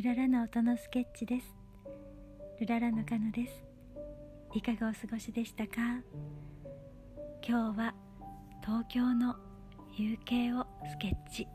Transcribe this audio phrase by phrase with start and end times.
[0.00, 1.46] ルララの音のスケッチです。
[2.60, 3.64] ルララのカノです。
[4.54, 5.72] いかがお過ごしでしたか？
[7.44, 7.94] 今日は
[8.64, 9.34] 東京の
[9.96, 11.48] 夕景をスケッチ。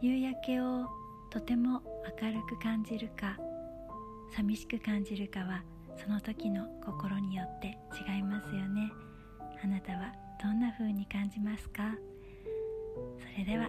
[0.00, 0.86] 夕焼けを
[1.30, 1.82] とても
[2.18, 3.36] 明るく感じるか
[4.34, 5.62] 寂しく感じるかは
[6.02, 7.76] その時の心によって
[8.08, 8.90] 違いますよね。
[9.62, 11.94] あなたはどんな風に感じますか？
[13.18, 13.68] それでは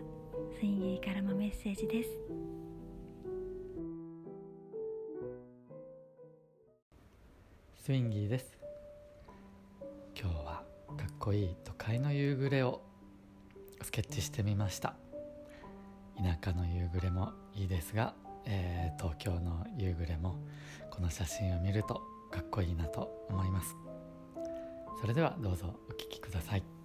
[0.57, 2.09] スインギーからもメッセージです。
[7.87, 8.57] スインギーです。
[10.13, 10.63] 今日は
[10.97, 12.81] かっこいい都会の夕暮れを
[13.81, 14.95] スケッチしてみました。
[16.17, 18.13] 田舎の夕暮れもいいですが、
[18.43, 20.35] えー、東京の夕暮れも
[20.91, 23.73] この写真を見るとかっこいいなと思います。
[24.99, 26.76] それではどうぞお聴きください。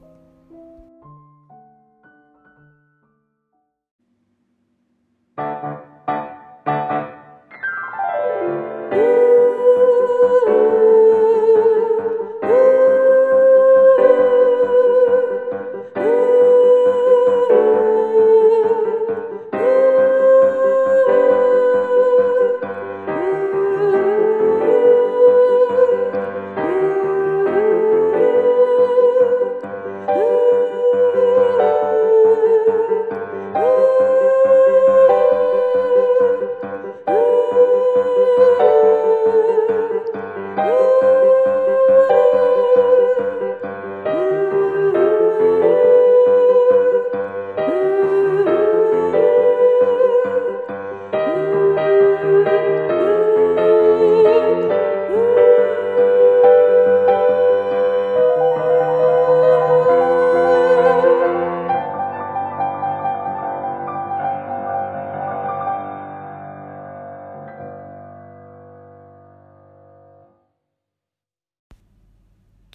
[40.64, 41.01] Ooh.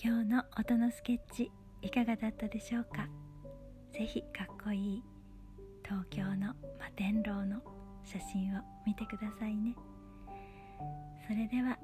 [0.08, 1.52] 今日の音のスケッチ
[1.82, 3.10] いかがだったでしょうか？
[3.92, 5.04] ぜひかっこいい
[5.84, 7.60] 東京の摩天楼の
[8.06, 9.76] 写真を見てくださいね。
[11.28, 11.78] それでは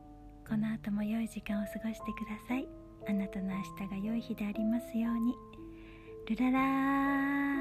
[0.47, 2.66] この後も良い時間を過ごしてください。
[3.09, 5.35] あなたの明日が良い日でありますように。
[6.29, 7.53] ルララー。